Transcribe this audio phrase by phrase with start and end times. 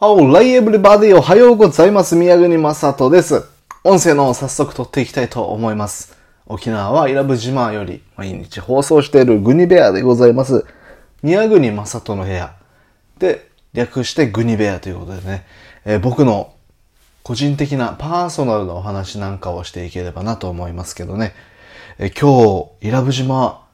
[0.00, 2.14] Alright everybody おはようございます。
[2.14, 3.42] 宮国正人です。
[3.82, 6.16] 音声の早速撮っていきたいと思います。
[6.46, 10.64] 沖縄は伊良部島より毎日放送しているグニベアでございます。
[11.24, 12.54] 宮国正人の部屋
[13.18, 15.44] で略してグニベアということでね、
[15.84, 16.54] えー僕の
[17.24, 21.34] 個人的なパーソナルなお話なんかをしていければなと思いますけどね。
[21.98, 23.66] えー今日、伊良部島、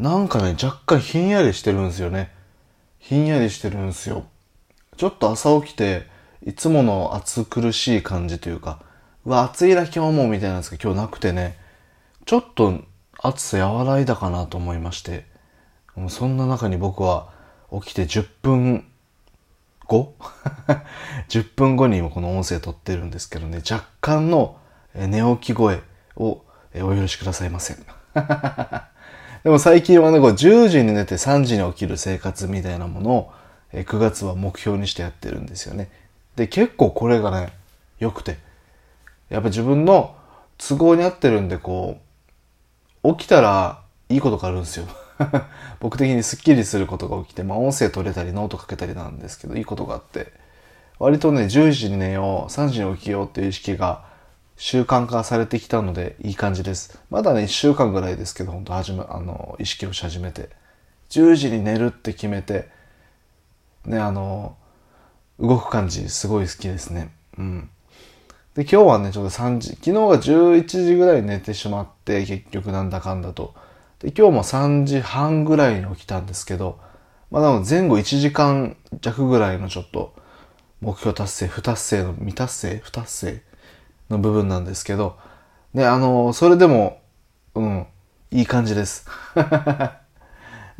[0.00, 2.32] なんかね、若干ひんやりしてるんですよね。
[2.98, 4.24] ひんやりしてるんですよ。
[5.00, 6.06] ちょっと朝起きて、
[6.44, 8.80] いつもの暑苦しい感じというか、
[9.24, 11.56] うわ、暑いな今日もみたいなんですけど、今日なくてね、
[12.26, 12.82] ちょっと
[13.18, 15.24] 暑さ和らいだかなと思いまして、
[16.10, 17.30] そんな中に僕は
[17.80, 18.84] 起きて10分
[19.86, 20.16] 後
[21.30, 24.58] ?10 分後に今この音声撮ってるんですけどね、若干の
[24.94, 25.80] 寝起き声
[26.16, 26.44] を
[26.74, 27.74] お許しくださいませ。
[29.44, 33.32] でも最近はね、こう10時に寝て3時に起きる生活みたいなものを、
[33.72, 35.90] 9月は目標にしてやってるんですよね。
[36.36, 37.52] で、結構これがね、
[37.98, 38.38] 良くて。
[39.28, 40.16] やっぱ自分の
[40.58, 42.00] 都合に合ってるんで、こ
[43.04, 44.86] う、起きたらいいことがあるんですよ。
[45.80, 50.32] 僕的にスッキリすることが起きて、まあ音声取れたりノートかけたりなんですけど、いいことがあって、
[50.98, 54.04] 割とね、10時に寝よう、3時に起きようっていう意識が
[54.56, 56.98] 習慣化されてきたので、いい感じです。
[57.08, 60.50] まだね、1週間ぐらいですけど、本当始め、あの、意識をし始めて。
[61.08, 62.68] 10時に寝るって決めて、
[63.84, 64.56] ね、あの、
[65.38, 67.12] 動く感じ、すごい好きですね。
[67.38, 67.70] うん。
[68.54, 73.54] で、今日はね、ちょうど3時、昨日が11時ぐらい寝てしまって、結局なんだかんだと。
[74.00, 76.78] で、今日も3時半ぐらいに起きたんですけど、
[77.30, 80.14] まあ、でも前後1時間弱ぐらいのちょっと、
[80.80, 83.42] 目標達成、不達成の、未達成、不達成
[84.08, 85.16] の部分なんですけど、
[85.74, 87.00] ね、あの、それでも、
[87.54, 87.86] うん、
[88.30, 89.06] いい感じです。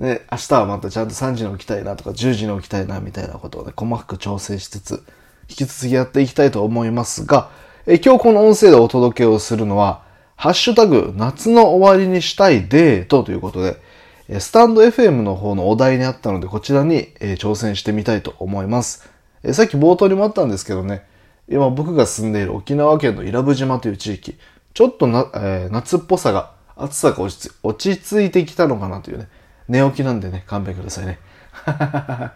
[0.00, 5.04] で、明日はまたちゃんと3時に起きたいなとか10時に起きたいなみたいなことをね、細かく調整しつつ、
[5.48, 7.50] 引き続きやっていきたいと思いますが、
[7.86, 10.02] え今日この音声でお届けをするのは、
[10.36, 19.10] ハッシュタグ、夏の終わりにしたいデートということで、スタンド FM の方のお題にあったので、こちらに、え挑戦してみたいと思います。
[19.42, 21.02] えさっき冒頭にもあったんですけどね、
[21.46, 24.38] 今僕が住んでいる沖縄県の伊良部島という地域、
[24.72, 29.28] ちょっとな、えー夏っぽさが、暑さが落ち着いてきたのかなというね、
[29.70, 31.20] 寝起きなんでね、勘弁くださいね。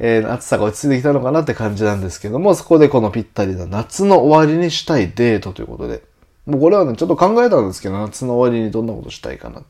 [0.00, 6.02] えー暑さが落ち着いてきたのかなって感じなんですけども、そこでこのぴったりな夏の終わりにしたいデートということで、
[6.46, 9.62] もうこれはね、ちょっと考えたんですけど、夏の終わりにどんなことしたいかな。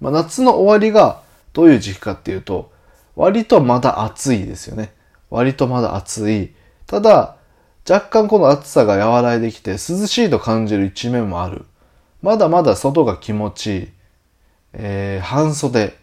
[0.00, 1.20] まあ、夏の終わりが
[1.52, 2.72] どういう時期かっていうと、
[3.14, 4.92] 割とまだ暑いですよね。
[5.28, 6.54] 割とまだ暑い。
[6.86, 7.36] ただ、
[7.88, 11.66] 若干この暑さが和らいできて涼しいと感じる一面もある。
[12.22, 13.88] まだまだ外が気持ちいい。
[14.78, 15.94] えー、半袖。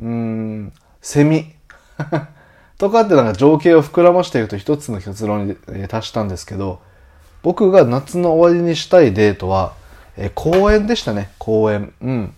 [0.00, 1.52] うん、セミ。
[2.78, 5.56] とかってなんか情景を膨らましていくと一つの結論に
[5.86, 6.80] 達したんですけど、
[7.42, 9.74] 僕が夏の終わりにしたいデートは、
[10.16, 11.92] えー公園でしたね、公園。
[12.00, 12.34] うん。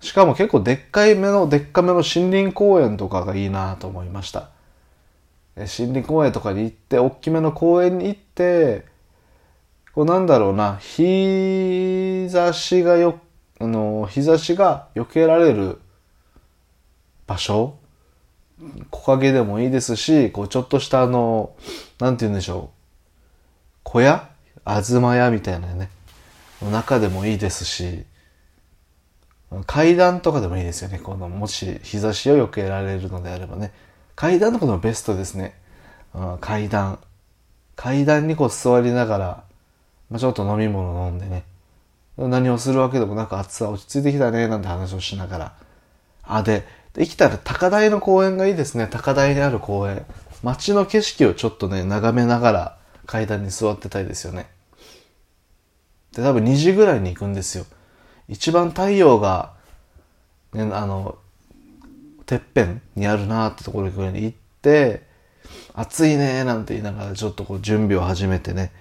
[0.00, 4.48] しかも結構でっかいめの、でっかめの森林公園とかがいいなと思いました。
[5.56, 8.86] え森林公園とかに行って、大きめの公園に行って、
[9.92, 13.18] こうなんだろうな、日差しがよ、
[13.60, 15.80] あの、日差しが避けられる
[17.26, 17.76] 場所
[18.90, 21.54] 木陰でもいいですし、こうちょっとしたあの、
[21.98, 22.76] なんて言うんでしょう。
[23.84, 24.28] 小屋
[24.66, 25.90] 東屋みたいなね。
[26.62, 28.04] の中でもいいですし、
[29.66, 30.98] 階段とかでもいいですよね。
[30.98, 33.72] この、もし日差しを避けられるのであればね。
[34.14, 35.54] 階段とかでもベストですね。
[36.40, 36.98] 階段。
[37.76, 39.44] 階段にこう座りながら、
[40.10, 41.44] まあ、ちょっと飲み物飲んでね。
[42.28, 45.52] 何をするわけでもなく暑さ落ち着いてきたね、なんて話をしながら。
[46.22, 48.88] あ、で、できたら高台の公園がいいですね。
[48.90, 50.04] 高台にある公園。
[50.42, 54.48] 街の景色をちょっとね、眺めながら階段に座ってたいですよね。
[56.12, 57.66] で、多分2時ぐらいに行くんですよ。
[58.28, 59.52] 一番太陽が、
[60.52, 61.16] ね、あの、
[62.26, 65.08] てっぺんにあるなってところに行って、
[65.74, 68.72] 暑いねーなんて言いながらちょっとこう準備を始めてね、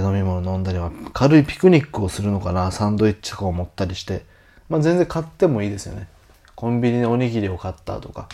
[0.00, 4.24] 飲み物飲んだりは、軽いピクニックをするのかな、サンドイッチとかを持ったりして、
[4.68, 6.08] まあ全然買ってもいいですよね。
[6.54, 8.28] コンビニでおにぎりを買ったとか、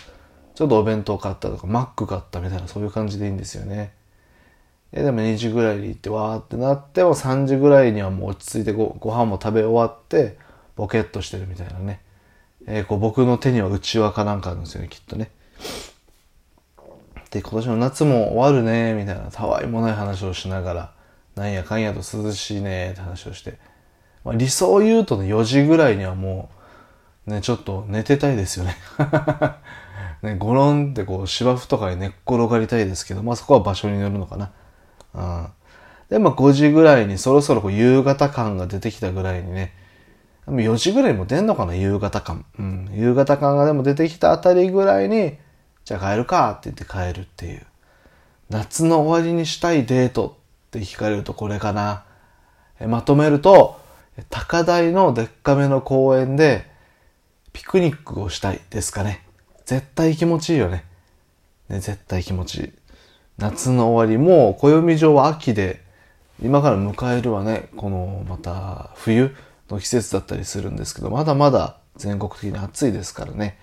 [0.54, 3.92] ちょっとお弁当買ったとか、マック買ったみたいなそういう感じでいいんですよね。
[4.92, 10.36] えでも2時ぐらいに行ってわーってなっても3時ぐらいにはもう落ち着いてごご飯も食べ終わって
[10.74, 12.00] ボケっとしてるみたいなね。
[12.66, 15.30] えーこう僕の手にはうちわかなんかあるんですよね、きっとね。
[17.30, 20.92] で、今年の夏も終わるね、みたいなたわいもない話をしながら、
[21.34, 23.58] なんやかんやと涼しいね、って話をして。
[24.24, 26.50] まあ、理想を言うとね、4時ぐらいにはも
[27.26, 28.76] う、ね、ちょっと寝てたいですよね。
[30.22, 34.50] ね、ゴロンってこう芝生とかに寝っ転がりたいですけど、まあそこは場所によるのかな。
[35.14, 35.46] うん。
[36.10, 39.72] で、まあ5時ぐらいにそろそろこう夕方感が出てきたぐらいにね、
[40.46, 42.44] 4時ぐらいも出んのかな、夕方感。
[42.58, 42.90] うん。
[42.92, 45.38] 夕方感がでも出てきたあたりぐらいに、
[45.84, 47.62] じゃあ帰るかって言って帰るっていう。
[48.50, 50.39] 夏の終わりにしたいデート
[50.70, 52.04] って聞かれるとこれかな。
[52.86, 53.80] まとめると、
[54.28, 56.70] 高台のでっかめの公園で
[57.52, 59.26] ピクニックをしたいですかね。
[59.66, 60.84] 絶対気持ちいいよね。
[61.68, 62.72] ね、絶対気持ちいい。
[63.38, 65.82] 夏の終わり、もう暦上は秋で、
[66.40, 69.34] 今から迎えるはね、このまた冬
[69.68, 73.58] の季節だったりするんですけど、まだまだ全国的に暑いですからね。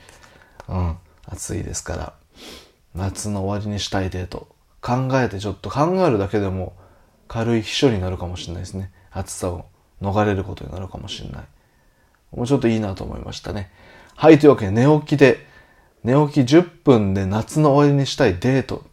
[0.67, 2.13] うん、暑いですから。
[2.95, 4.49] 夏の終わりにしたいデート。
[4.81, 6.73] 考えてちょっと考えるだけでも
[7.27, 8.91] 軽い秘書になるかもしれないですね。
[9.11, 9.65] 暑さを
[10.01, 11.43] 逃れることになるかもしれない。
[12.35, 13.71] もうちょっといいなと思いましたね。
[14.15, 15.45] はい、というわけで寝起きで、
[16.03, 18.85] 寝起き10分で夏の終わりにしたいデート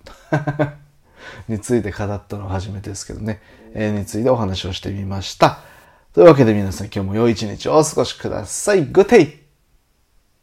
[1.49, 3.41] について語ったのは初めてですけどね、
[3.75, 5.61] えー、についてお話をしてみました。
[6.13, 8.87] というわけで皆さん今日も良い一日をお過ごしください。
[8.87, 9.44] Good day!